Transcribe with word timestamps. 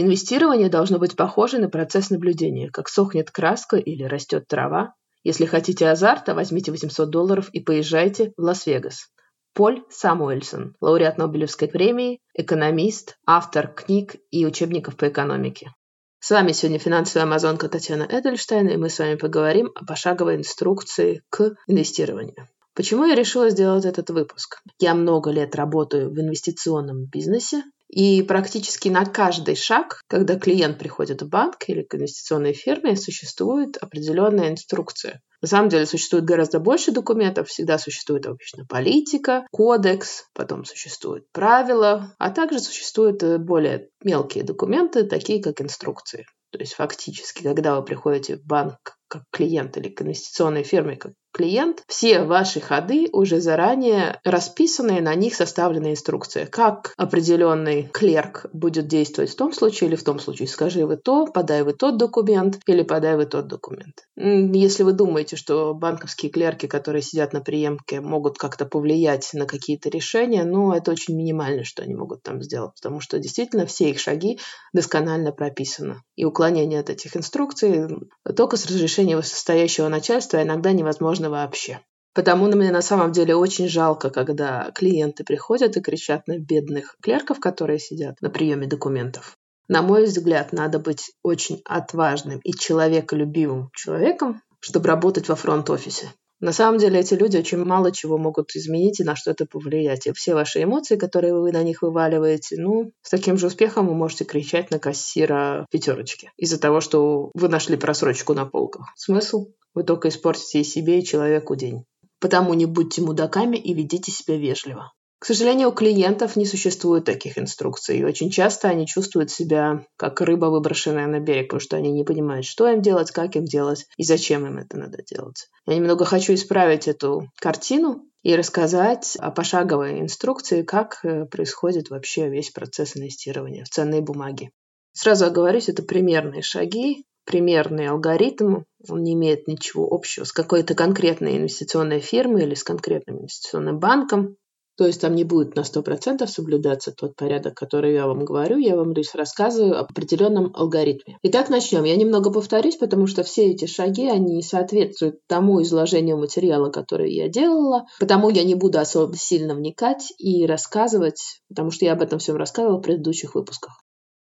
Инвестирование 0.00 0.68
должно 0.68 1.00
быть 1.00 1.16
похоже 1.16 1.58
на 1.58 1.68
процесс 1.68 2.10
наблюдения, 2.10 2.70
как 2.70 2.88
сохнет 2.88 3.32
краска 3.32 3.78
или 3.78 4.04
растет 4.04 4.46
трава. 4.46 4.94
Если 5.24 5.44
хотите 5.44 5.90
азарта, 5.90 6.36
возьмите 6.36 6.70
800 6.70 7.10
долларов 7.10 7.48
и 7.52 7.58
поезжайте 7.58 8.32
в 8.36 8.42
Лас-Вегас. 8.42 9.08
Поль 9.54 9.82
Самуэльсон, 9.90 10.76
лауреат 10.80 11.18
Нобелевской 11.18 11.66
премии, 11.66 12.20
экономист, 12.34 13.16
автор 13.26 13.66
книг 13.66 14.14
и 14.30 14.46
учебников 14.46 14.96
по 14.96 15.08
экономике. 15.08 15.72
С 16.20 16.30
вами 16.30 16.52
сегодня 16.52 16.78
финансовая 16.78 17.26
амазонка 17.26 17.68
Татьяна 17.68 18.06
Эдельштейн, 18.08 18.68
и 18.68 18.76
мы 18.76 18.90
с 18.90 19.00
вами 19.00 19.16
поговорим 19.16 19.72
о 19.74 19.84
пошаговой 19.84 20.36
инструкции 20.36 21.24
к 21.28 21.56
инвестированию. 21.66 22.46
Почему 22.72 23.04
я 23.04 23.16
решила 23.16 23.50
сделать 23.50 23.84
этот 23.84 24.10
выпуск? 24.10 24.62
Я 24.78 24.94
много 24.94 25.32
лет 25.32 25.56
работаю 25.56 26.08
в 26.08 26.20
инвестиционном 26.20 27.06
бизнесе, 27.06 27.64
и 27.88 28.22
практически 28.22 28.88
на 28.88 29.06
каждый 29.06 29.56
шаг, 29.56 30.02
когда 30.08 30.38
клиент 30.38 30.78
приходит 30.78 31.22
в 31.22 31.28
банк 31.28 31.56
или 31.68 31.82
к 31.82 31.94
инвестиционной 31.94 32.52
фирме, 32.52 32.96
существует 32.96 33.76
определенная 33.78 34.50
инструкция. 34.50 35.22
На 35.40 35.48
самом 35.48 35.68
деле 35.68 35.86
существует 35.86 36.24
гораздо 36.24 36.58
больше 36.58 36.90
документов, 36.90 37.48
всегда 37.48 37.78
существует 37.78 38.26
обычно 38.26 38.66
политика, 38.66 39.46
кодекс, 39.52 40.24
потом 40.34 40.64
существуют 40.64 41.30
правила, 41.32 42.14
а 42.18 42.30
также 42.30 42.58
существуют 42.58 43.22
э, 43.22 43.38
более 43.38 43.88
мелкие 44.02 44.42
документы, 44.42 45.04
такие 45.04 45.40
как 45.40 45.60
инструкции. 45.60 46.26
То 46.50 46.58
есть 46.58 46.74
фактически, 46.74 47.42
когда 47.42 47.76
вы 47.76 47.84
приходите 47.84 48.36
в 48.36 48.44
банк 48.44 48.96
как 49.06 49.22
клиент 49.30 49.76
или 49.76 49.88
к 49.88 50.02
инвестиционной 50.02 50.64
фирме 50.64 50.96
как 50.96 51.12
клиент, 51.32 51.82
все 51.86 52.22
ваши 52.22 52.60
ходы 52.60 53.08
уже 53.12 53.40
заранее 53.40 54.20
расписаны, 54.24 55.00
на 55.00 55.14
них 55.14 55.34
составлена 55.34 55.92
инструкция, 55.92 56.46
как 56.46 56.92
определенный 56.96 57.84
клерк 57.92 58.46
будет 58.52 58.88
действовать 58.88 59.30
в 59.30 59.36
том 59.36 59.52
случае 59.52 59.88
или 59.88 59.96
в 59.96 60.04
том 60.04 60.18
случае. 60.18 60.48
Скажи 60.48 60.86
вы 60.86 60.96
то, 60.96 61.26
подай 61.26 61.62
вы 61.62 61.72
тот 61.72 61.96
документ 61.96 62.58
или 62.66 62.82
подай 62.82 63.16
вы 63.16 63.26
тот 63.26 63.46
документ. 63.46 64.06
Если 64.16 64.82
вы 64.82 64.92
думаете, 64.92 65.36
что 65.36 65.74
банковские 65.74 66.30
клерки, 66.30 66.66
которые 66.66 67.02
сидят 67.02 67.32
на 67.32 67.40
приемке, 67.40 68.00
могут 68.00 68.38
как-то 68.38 68.66
повлиять 68.66 69.30
на 69.32 69.46
какие-то 69.46 69.88
решения, 69.88 70.44
ну, 70.44 70.72
это 70.72 70.90
очень 70.90 71.16
минимально, 71.16 71.64
что 71.64 71.82
они 71.82 71.94
могут 71.94 72.22
там 72.22 72.42
сделать, 72.42 72.72
потому 72.74 73.00
что 73.00 73.18
действительно 73.18 73.66
все 73.66 73.90
их 73.90 74.00
шаги 74.00 74.38
досконально 74.72 75.32
прописаны. 75.32 76.02
И 76.16 76.24
уклонение 76.24 76.80
от 76.80 76.90
этих 76.90 77.16
инструкций 77.16 77.88
только 78.36 78.56
с 78.56 78.66
разрешения 78.66 79.16
высокостоящего 79.16 79.88
начальства 79.88 80.42
иногда 80.42 80.72
невозможно 80.72 81.27
можно 81.28 81.42
вообще. 81.42 81.80
Потому 82.14 82.46
мне 82.46 82.72
на 82.72 82.82
самом 82.82 83.12
деле 83.12 83.36
очень 83.36 83.68
жалко, 83.68 84.10
когда 84.10 84.70
клиенты 84.74 85.24
приходят 85.24 85.76
и 85.76 85.80
кричат 85.80 86.26
на 86.26 86.38
бедных 86.38 86.96
клерков, 87.02 87.38
которые 87.38 87.78
сидят 87.78 88.20
на 88.20 88.30
приеме 88.30 88.66
документов. 88.66 89.36
На 89.68 89.82
мой 89.82 90.04
взгляд, 90.04 90.52
надо 90.52 90.78
быть 90.78 91.12
очень 91.22 91.60
отважным 91.64 92.40
и 92.42 92.52
человеколюбивым 92.52 93.70
человеком, 93.74 94.40
чтобы 94.60 94.88
работать 94.88 95.28
во 95.28 95.36
фронт-офисе. 95.36 96.08
На 96.40 96.52
самом 96.52 96.78
деле 96.78 97.00
эти 97.00 97.14
люди 97.14 97.36
очень 97.36 97.58
мало 97.64 97.90
чего 97.90 98.16
могут 98.16 98.54
изменить 98.54 99.00
и 99.00 99.04
на 99.04 99.16
что-то 99.16 99.44
повлиять. 99.44 100.06
И 100.06 100.12
все 100.12 100.34
ваши 100.34 100.62
эмоции, 100.62 100.96
которые 100.96 101.34
вы 101.34 101.50
на 101.50 101.62
них 101.64 101.82
вываливаете, 101.82 102.56
ну, 102.60 102.92
с 103.02 103.10
таким 103.10 103.36
же 103.36 103.48
успехом 103.48 103.88
вы 103.88 103.94
можете 103.94 104.24
кричать 104.24 104.70
на 104.70 104.78
кассира 104.78 105.66
пятерочки 105.70 106.30
из-за 106.36 106.60
того, 106.60 106.80
что 106.80 107.30
вы 107.34 107.48
нашли 107.48 107.76
просрочку 107.76 108.34
на 108.34 108.46
полках. 108.46 108.86
Смысл? 108.96 109.48
Вы 109.74 109.82
только 109.82 110.08
испортите 110.08 110.60
и 110.60 110.64
себе, 110.64 111.00
и 111.00 111.04
человеку 111.04 111.56
день. 111.56 111.84
Потому 112.20 112.54
не 112.54 112.66
будьте 112.66 113.02
мудаками 113.02 113.56
и 113.56 113.74
ведите 113.74 114.12
себя 114.12 114.36
вежливо. 114.36 114.92
К 115.18 115.24
сожалению, 115.24 115.70
у 115.70 115.72
клиентов 115.72 116.36
не 116.36 116.46
существует 116.46 117.04
таких 117.04 117.38
инструкций. 117.38 117.98
И 117.98 118.04
очень 118.04 118.30
часто 118.30 118.68
они 118.68 118.86
чувствуют 118.86 119.30
себя 119.30 119.84
как 119.96 120.20
рыба, 120.20 120.46
выброшенная 120.46 121.08
на 121.08 121.18
берег, 121.18 121.48
потому 121.48 121.60
что 121.60 121.76
они 121.76 121.90
не 121.90 122.04
понимают, 122.04 122.46
что 122.46 122.68
им 122.68 122.82
делать, 122.82 123.10
как 123.10 123.34
им 123.34 123.44
делать 123.44 123.86
и 123.96 124.04
зачем 124.04 124.46
им 124.46 124.58
это 124.58 124.78
надо 124.78 125.02
делать. 125.02 125.48
Я 125.66 125.74
немного 125.74 126.04
хочу 126.04 126.34
исправить 126.34 126.86
эту 126.86 127.30
картину 127.40 128.04
и 128.22 128.36
рассказать 128.36 129.16
о 129.18 129.30
пошаговой 129.30 130.00
инструкции, 130.00 130.62
как 130.62 131.00
э, 131.02 131.24
происходит 131.24 131.90
вообще 131.90 132.28
весь 132.28 132.50
процесс 132.50 132.96
инвестирования 132.96 133.64
в 133.64 133.70
ценные 133.70 134.00
бумаги. 134.00 134.50
Сразу 134.92 135.26
оговорюсь, 135.26 135.68
это 135.68 135.82
примерные 135.82 136.42
шаги, 136.42 137.04
примерный 137.24 137.88
алгоритм, 137.88 138.62
он 138.88 139.02
не 139.02 139.14
имеет 139.14 139.48
ничего 139.48 139.86
общего 139.90 140.24
с 140.24 140.32
какой-то 140.32 140.74
конкретной 140.74 141.36
инвестиционной 141.36 142.00
фирмой 142.00 142.44
или 142.44 142.54
с 142.54 142.64
конкретным 142.64 143.18
инвестиционным 143.18 143.78
банком. 143.78 144.36
То 144.78 144.86
есть 144.86 145.00
там 145.00 145.16
не 145.16 145.24
будет 145.24 145.56
на 145.56 145.62
100% 145.62 146.24
соблюдаться 146.28 146.92
тот 146.92 147.16
порядок, 147.16 147.54
который 147.54 147.94
я 147.94 148.06
вам 148.06 148.24
говорю. 148.24 148.58
Я 148.58 148.76
вам 148.76 148.92
лишь 148.92 149.12
рассказываю 149.12 149.76
об 149.76 149.90
определенном 149.90 150.52
алгоритме. 150.54 151.18
Итак, 151.24 151.48
начнем. 151.48 151.82
Я 151.82 151.96
немного 151.96 152.30
повторюсь, 152.30 152.76
потому 152.76 153.08
что 153.08 153.24
все 153.24 153.50
эти 153.50 153.66
шаги, 153.66 154.08
они 154.08 154.40
соответствуют 154.40 155.16
тому 155.26 155.60
изложению 155.62 156.16
материала, 156.16 156.70
который 156.70 157.12
я 157.12 157.28
делала. 157.28 157.86
Потому 157.98 158.30
я 158.30 158.44
не 158.44 158.54
буду 158.54 158.78
особо 158.78 159.16
сильно 159.16 159.56
вникать 159.56 160.12
и 160.18 160.46
рассказывать, 160.46 161.40
потому 161.48 161.72
что 161.72 161.84
я 161.84 161.94
об 161.94 162.02
этом 162.02 162.20
всем 162.20 162.36
рассказывала 162.36 162.78
в 162.78 162.82
предыдущих 162.82 163.34
выпусках. 163.34 163.82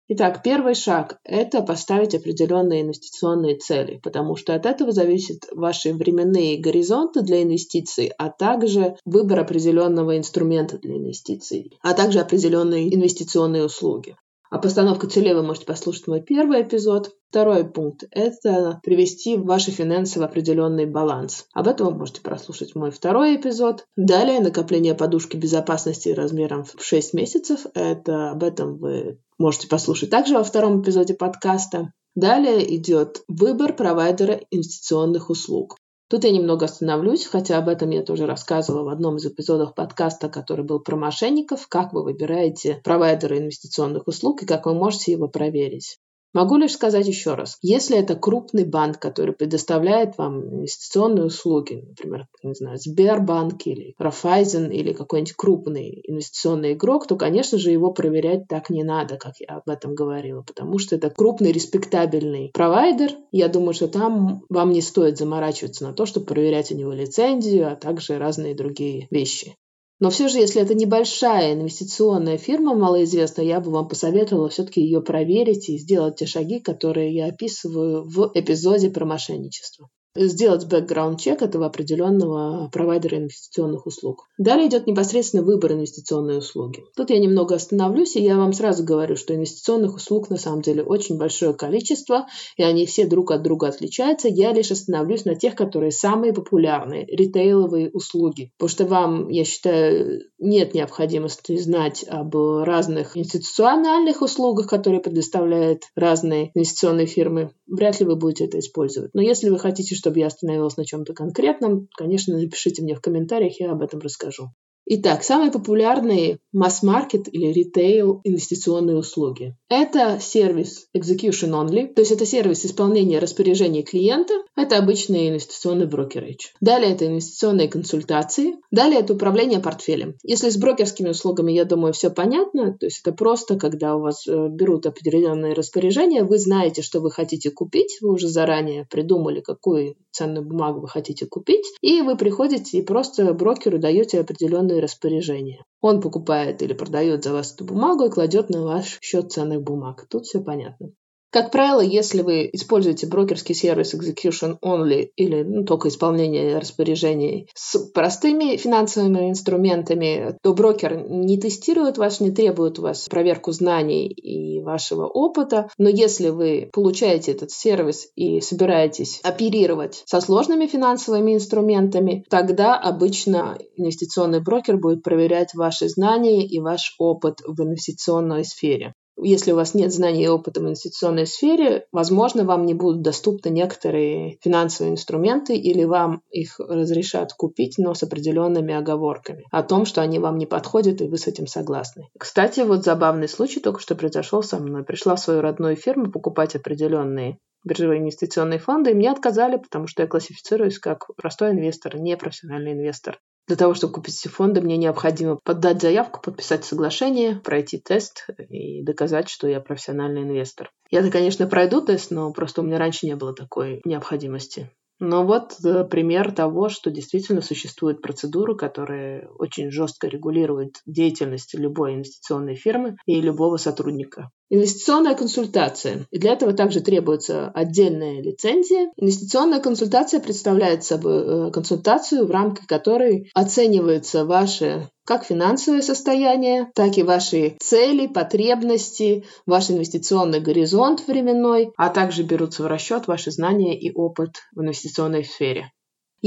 Итак, 0.09 0.41
первый 0.41 0.73
шаг– 0.73 1.19
это 1.25 1.61
поставить 1.61 2.15
определенные 2.15 2.81
инвестиционные 2.81 3.57
цели, 3.57 3.99
потому 4.01 4.37
что 4.37 4.55
от 4.55 4.65
этого 4.65 4.93
зависят 4.93 5.47
ваши 5.51 5.93
временные 5.93 6.57
горизонты 6.57 7.23
для 7.23 7.43
инвестиций, 7.43 8.13
а 8.17 8.29
также 8.29 8.95
выбор 9.03 9.41
определенного 9.41 10.17
инструмента 10.17 10.77
для 10.77 10.95
инвестиций, 10.95 11.77
а 11.81 11.93
также 11.93 12.21
определенные 12.21 12.95
инвестиционные 12.95 13.65
услуги. 13.65 14.15
А 14.49 14.59
постановка 14.59 15.07
целей 15.07 15.33
вы 15.33 15.43
можете 15.43 15.65
послушать 15.65 16.07
мой 16.07 16.21
первый 16.21 16.61
эпизод. 16.61 17.11
Второй 17.29 17.69
пункт– 17.69 18.05
это 18.11 18.79
привести 18.81 19.35
ваши 19.35 19.71
финансы 19.71 20.19
в 20.19 20.23
определенный 20.23 20.85
баланс. 20.85 21.45
Об 21.53 21.67
этом 21.67 21.87
вы 21.87 21.95
можете 21.95 22.21
прослушать 22.21 22.73
мой 22.73 22.91
второй 22.91 23.35
эпизод. 23.35 23.85
Далее 23.97 24.39
накопление 24.39 24.95
подушки 24.95 25.35
безопасности 25.35 26.09
размером 26.09 26.63
в 26.63 26.81
6 26.81 27.13
месяцев. 27.13 27.65
Это 27.73 28.31
об 28.31 28.43
этом 28.43 28.77
вы 28.77 29.19
можете 29.37 29.67
послушать 29.67 30.09
также 30.09 30.35
во 30.35 30.43
втором 30.43 30.81
эпизоде 30.81 31.13
подкаста. 31.13 31.91
Далее 32.15 32.75
идет 32.75 33.23
выбор 33.27 33.73
провайдера 33.73 34.39
инвестиционных 34.49 35.29
услуг. 35.29 35.77
Тут 36.09 36.23
я 36.23 36.31
немного 36.31 36.65
остановлюсь, 36.65 37.25
хотя 37.25 37.57
об 37.57 37.67
этом 37.67 37.89
я 37.89 38.01
тоже 38.01 38.25
рассказывала 38.25 38.83
в 38.83 38.89
одном 38.89 39.17
из 39.17 39.25
эпизодов 39.25 39.75
подкаста, 39.75 40.29
который 40.29 40.63
был 40.63 40.79
про 40.79 40.95
мошенников, 40.95 41.67
как 41.67 41.91
вы 41.91 42.03
выбираете 42.03 42.79
провайдера 42.83 43.37
инвестиционных 43.37 44.07
услуг 44.07 44.41
и 44.41 44.45
как 44.45 44.65
вы 44.65 44.73
можете 44.73 45.11
его 45.11 45.27
проверить. 45.27 45.99
Могу 46.33 46.57
лишь 46.57 46.73
сказать 46.73 47.07
еще 47.07 47.35
раз, 47.35 47.57
если 47.61 47.97
это 47.97 48.15
крупный 48.15 48.65
банк, 48.65 48.99
который 48.99 49.33
предоставляет 49.33 50.17
вам 50.17 50.43
инвестиционные 50.43 51.25
услуги, 51.25 51.85
например, 51.87 52.27
не 52.43 52.53
знаю, 52.53 52.77
Сбербанк 52.77 53.65
или 53.65 53.95
Рафайзен 53.97 54.69
или 54.69 54.93
какой-нибудь 54.93 55.33
крупный 55.33 56.01
инвестиционный 56.05 56.73
игрок, 56.73 57.07
то, 57.07 57.15
конечно 57.15 57.57
же, 57.57 57.71
его 57.71 57.91
проверять 57.91 58.47
так 58.47 58.69
не 58.69 58.83
надо, 58.83 59.17
как 59.17 59.35
я 59.39 59.57
об 59.57 59.69
этом 59.69 59.95
говорила, 59.95 60.41
потому 60.41 60.77
что 60.79 60.95
это 60.95 61.09
крупный, 61.09 61.51
респектабельный 61.51 62.51
провайдер. 62.53 63.11
Я 63.31 63.47
думаю, 63.47 63.73
что 63.73 63.87
там 63.87 64.43
вам 64.49 64.71
не 64.71 64.81
стоит 64.81 65.17
заморачиваться 65.17 65.85
на 65.85 65.93
то, 65.93 66.05
чтобы 66.05 66.25
проверять 66.25 66.71
у 66.71 66.75
него 66.75 66.91
лицензию, 66.91 67.71
а 67.71 67.75
также 67.75 68.17
разные 68.17 68.53
другие 68.55 69.07
вещи. 69.11 69.55
Но 69.99 70.09
все 70.11 70.27
же, 70.27 70.37
если 70.37 70.61
это 70.61 70.75
небольшая 70.75 71.53
инвестиционная 71.53 72.37
фирма, 72.37 72.75
малоизвестная, 72.75 73.45
я 73.45 73.59
бы 73.59 73.71
вам 73.71 73.87
посоветовала 73.87 74.49
все-таки 74.49 74.81
ее 74.81 75.01
проверить 75.01 75.69
и 75.69 75.77
сделать 75.77 76.17
те 76.17 76.25
шаги, 76.25 76.59
которые 76.59 77.15
я 77.15 77.27
описываю 77.27 78.03
в 78.03 78.31
эпизоде 78.35 78.89
про 78.91 79.05
мошенничество 79.05 79.89
сделать 80.17 80.67
бэкграунд-чек 80.67 81.41
этого 81.41 81.65
определенного 81.65 82.69
провайдера 82.71 83.17
инвестиционных 83.17 83.85
услуг. 83.85 84.27
Далее 84.37 84.67
идет 84.67 84.87
непосредственно 84.87 85.43
выбор 85.43 85.73
инвестиционной 85.73 86.37
услуги. 86.37 86.83
Тут 86.95 87.09
я 87.09 87.19
немного 87.19 87.55
остановлюсь, 87.55 88.15
и 88.15 88.23
я 88.23 88.37
вам 88.37 88.53
сразу 88.53 88.83
говорю, 88.83 89.15
что 89.15 89.35
инвестиционных 89.35 89.95
услуг 89.95 90.29
на 90.29 90.37
самом 90.37 90.61
деле 90.61 90.83
очень 90.83 91.17
большое 91.17 91.53
количество, 91.53 92.27
и 92.55 92.63
они 92.63 92.85
все 92.85 93.05
друг 93.05 93.31
от 93.31 93.43
друга 93.43 93.67
отличаются. 93.67 94.27
Я 94.27 94.53
лишь 94.53 94.71
остановлюсь 94.71 95.25
на 95.25 95.35
тех, 95.35 95.55
которые 95.55 95.91
самые 95.91 96.33
популярные, 96.33 97.05
ритейловые 97.05 97.89
услуги. 97.91 98.51
Потому 98.57 98.69
что 98.69 98.85
вам, 98.85 99.29
я 99.29 99.43
считаю, 99.43 100.23
нет 100.39 100.73
необходимости 100.73 101.57
знать 101.57 102.05
об 102.07 102.35
разных 102.35 103.17
институциональных 103.17 104.21
услугах, 104.21 104.67
которые 104.67 105.01
предоставляют 105.01 105.83
разные 105.95 106.51
инвестиционные 106.53 107.05
фирмы. 107.05 107.51
Вряд 107.67 107.99
ли 107.99 108.05
вы 108.05 108.15
будете 108.15 108.45
это 108.45 108.59
использовать. 108.59 109.11
Но 109.13 109.21
если 109.21 109.49
вы 109.49 109.59
хотите, 109.59 109.95
чтобы 109.95 110.06
чтобы 110.07 110.19
я 110.19 110.27
остановилась 110.27 110.77
на 110.77 110.85
чем-то 110.85 111.13
конкретном, 111.13 111.89
конечно, 111.97 112.37
напишите 112.37 112.81
мне 112.81 112.95
в 112.95 113.01
комментариях, 113.01 113.59
я 113.59 113.73
об 113.73 113.81
этом 113.81 113.99
расскажу. 113.99 114.51
Итак, 114.89 115.23
самые 115.23 115.51
популярные 115.51 116.39
масс-маркет 116.53 117.27
или 117.33 117.51
ритейл 117.51 118.21
инвестиционные 118.23 118.95
услуги. 118.95 119.53
Это 119.67 120.17
сервис 120.21 120.87
execution 120.95 121.51
only, 121.51 121.93
то 121.93 121.99
есть 121.99 122.13
это 122.13 122.25
сервис 122.25 122.65
исполнения 122.65 123.19
распоряжений 123.19 123.83
клиента, 123.83 124.33
Это 124.55 124.79
обычный 124.79 125.29
инвестиционный 125.29 125.85
брокеридж. 125.85 126.47
Далее 126.61 126.93
это 126.93 127.05
инвестиционные 127.05 127.67
консультации. 127.67 128.55
Далее 128.71 129.01
это 129.01 129.13
управление 129.13 129.59
портфелем. 129.59 130.15
Если 130.23 130.49
с 130.49 130.57
брокерскими 130.57 131.09
услугами, 131.09 131.51
я 131.51 131.63
думаю, 131.63 131.93
все 131.93 132.09
понятно. 132.09 132.75
То 132.77 132.87
есть 132.87 133.01
это 133.03 133.15
просто, 133.15 133.59
когда 133.59 133.95
у 133.95 134.01
вас 134.01 134.25
э, 134.27 134.47
берут 134.49 134.87
определенные 134.87 135.53
распоряжения, 135.53 136.23
вы 136.23 136.39
знаете, 136.39 136.81
что 136.81 137.01
вы 137.01 137.11
хотите 137.11 137.51
купить, 137.51 137.97
вы 138.01 138.13
уже 138.13 138.29
заранее 138.29 138.87
придумали, 138.89 139.41
какую 139.41 139.95
ценную 140.11 140.43
бумагу 140.43 140.79
вы 140.81 140.87
хотите 140.87 141.27
купить, 141.27 141.65
и 141.81 142.01
вы 142.01 142.17
приходите 142.17 142.79
и 142.79 142.81
просто 142.81 143.31
брокеру 143.33 143.77
даете 143.77 144.19
определенные 144.19 144.76
распоряжения. 144.79 145.63
Он 145.81 146.01
покупает 146.01 146.61
или 146.61 146.73
продает 146.73 147.23
за 147.23 147.33
вас 147.33 147.53
эту 147.53 147.65
бумагу 147.65 148.05
и 148.05 148.09
кладет 148.09 148.49
на 148.49 148.63
ваш 148.63 148.99
счет 149.01 149.31
ценных 149.31 149.61
бумаг. 149.61 150.07
Тут 150.09 150.25
все 150.25 150.41
понятно. 150.41 150.91
Как 151.29 151.51
правило, 151.51 151.81
если 151.81 152.21
вы 152.21 152.49
используете 152.53 153.05
брокерский 153.05 153.53
сервис 153.53 153.93
Execution 153.93 154.57
Only 154.63 155.09
или 155.17 155.43
ну, 155.43 155.65
только 155.65 155.89
исполнение 155.89 156.57
распоряжений 156.57 157.49
с 157.53 157.77
простыми 157.91 158.55
финансовыми 158.55 159.29
инструментами, 159.29 160.37
то 160.41 160.53
брокер 160.53 161.05
не 161.09 161.37
тестирует 161.37 161.97
вас, 161.97 162.21
не 162.21 162.31
требует 162.31 162.79
у 162.79 162.83
вас 162.83 163.07
проверку 163.09 163.51
знаний 163.51 164.07
и 164.07 164.61
вашего 164.61 165.05
опыта. 165.05 165.69
Но 165.77 165.89
если 165.89 166.29
вы 166.29 166.69
получаете 166.71 167.33
этот 167.33 167.51
сервис 167.51 168.07
и 168.15 168.39
собираетесь 168.39 169.19
оперировать 169.23 170.03
со 170.05 170.21
сложными 170.21 170.65
финансовыми 170.65 171.35
инструментами, 171.35 172.23
тогда 172.29 172.77
обычно 172.77 173.57
инвестиционный 173.75 174.41
брокер 174.41 174.77
будет 174.77 175.03
проверять 175.03 175.53
ваши 175.53 175.89
знания 175.89 176.47
и 176.47 176.59
ваш 176.59 176.95
опыт 176.99 177.41
в 177.45 177.61
инвестиционной 177.61 178.45
сфере. 178.45 178.93
Если 179.19 179.51
у 179.51 179.55
вас 179.55 179.73
нет 179.73 179.91
знаний 179.91 180.25
и 180.25 180.27
опыта 180.27 180.59
в 180.59 180.63
инвестиционной 180.63 181.25
сфере, 181.25 181.85
возможно, 181.91 182.43
вам 182.43 182.65
не 182.65 182.73
будут 182.73 183.01
доступны 183.01 183.49
некоторые 183.49 184.37
финансовые 184.41 184.93
инструменты 184.93 185.55
или 185.55 185.83
вам 185.85 186.21
их 186.29 186.59
разрешат 186.59 187.33
купить, 187.33 187.75
но 187.77 187.93
с 187.93 188.03
определенными 188.03 188.73
оговорками 188.73 189.45
о 189.51 189.63
том, 189.63 189.85
что 189.85 190.01
они 190.01 190.19
вам 190.19 190.37
не 190.37 190.45
подходят, 190.45 191.01
и 191.01 191.07
вы 191.07 191.17
с 191.17 191.27
этим 191.27 191.47
согласны. 191.47 192.09
Кстати, 192.17 192.61
вот 192.61 192.83
забавный 192.83 193.27
случай 193.27 193.59
только 193.59 193.79
что 193.79 193.95
произошел 193.95 194.43
со 194.43 194.59
мной. 194.59 194.83
Пришла 194.83 195.15
в 195.15 195.19
свою 195.19 195.41
родную 195.41 195.75
фирму 195.75 196.11
покупать 196.11 196.55
определенные 196.55 197.39
биржевые 197.63 197.99
инвестиционные 197.99 198.59
фонды, 198.59 198.91
и 198.91 198.93
мне 198.93 199.11
отказали, 199.11 199.57
потому 199.57 199.87
что 199.87 200.03
я 200.03 200.07
классифицируюсь 200.07 200.79
как 200.79 201.07
простой 201.15 201.51
инвестор, 201.51 201.97
не 201.97 202.15
профессиональный 202.15 202.73
инвестор. 202.73 203.19
Для 203.47 203.55
того, 203.55 203.73
чтобы 203.73 203.93
купить 203.93 204.19
эти 204.19 204.27
фонды, 204.27 204.59
мне 204.59 204.75
необходимо 204.75 205.37
подать 205.41 205.81
заявку, 205.81 206.21
подписать 206.21 206.65
соглашение, 206.65 207.37
пройти 207.37 207.77
тест 207.79 208.27
и 208.49 208.83
доказать, 208.83 209.29
что 209.29 209.47
я 209.47 209.61
профессиональный 209.61 210.23
инвестор. 210.23 210.69
Я-то, 210.91 211.09
конечно, 211.11 211.47
пройду 211.47 211.81
тест, 211.81 212.11
но 212.11 212.31
просто 212.33 212.61
у 212.61 212.65
меня 212.65 212.77
раньше 212.77 213.05
не 213.05 213.15
было 213.15 213.33
такой 213.33 213.81
необходимости. 213.85 214.69
Но 214.99 215.25
вот 215.25 215.55
э, 215.63 215.83
пример 215.85 216.31
того, 216.31 216.69
что 216.69 216.89
действительно 216.89 217.41
существует 217.41 218.01
процедура, 218.01 218.55
которая 218.55 219.27
очень 219.37 219.71
жестко 219.71 220.07
регулирует 220.07 220.81
деятельность 220.85 221.53
любой 221.53 221.93
инвестиционной 221.93 222.55
фирмы 222.55 222.97
и 223.05 223.21
любого 223.21 223.57
сотрудника. 223.57 224.31
Инвестиционная 224.49 225.15
консультация. 225.15 226.05
И 226.09 226.19
для 226.19 226.33
этого 226.33 226.53
также 226.53 226.79
требуется 226.79 227.49
отдельная 227.53 228.21
лицензия. 228.21 228.91
Инвестиционная 228.95 229.59
консультация 229.59 230.21
представляет 230.21 230.85
собой 230.85 231.47
э, 231.47 231.51
консультацию, 231.51 232.25
в 232.25 232.31
рамках 232.31 232.65
которой 232.65 233.29
оценивается 233.33 234.25
ваше 234.25 234.89
как 235.05 235.23
финансовое 235.23 235.81
состояние, 235.81 236.69
так 236.75 236.97
и 236.97 237.03
ваши 237.03 237.55
цели, 237.59 238.07
потребности, 238.07 239.25
ваш 239.45 239.69
инвестиционный 239.71 240.41
горизонт 240.41 241.07
временной, 241.07 241.71
а 241.77 241.89
также 241.89 242.23
берутся 242.23 242.63
в 242.63 242.67
расчет 242.67 243.07
ваши 243.07 243.31
знания 243.31 243.79
и 243.79 243.93
опыт 243.93 244.35
в 244.53 244.61
инвестиционной 244.61 245.23
сфере. 245.23 245.71